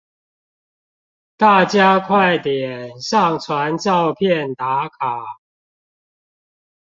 [1.37, 5.37] 大家快點上傳照片打卡